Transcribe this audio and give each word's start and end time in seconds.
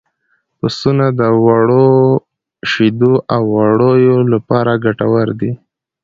پسونه 0.57 1.05
د 1.19 1.21
وړو 1.43 1.89
شیدو 2.71 3.13
او 3.33 3.43
وړیو 3.55 4.17
لپاره 4.33 4.71
ګټور 4.85 5.27
دي. 5.39 5.51